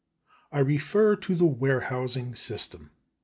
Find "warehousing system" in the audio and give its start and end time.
1.45-2.89